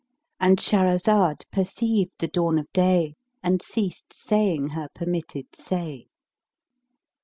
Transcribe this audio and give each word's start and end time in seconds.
—And 0.39 0.57
Shahrazad 0.57 1.43
perceived 1.51 2.13
the 2.17 2.27
dawn 2.27 2.57
of 2.57 2.73
day 2.73 3.13
and 3.43 3.61
ceased 3.61 4.11
saying 4.13 4.69
her 4.69 4.87
permitted 4.95 5.55
say. 5.55 6.07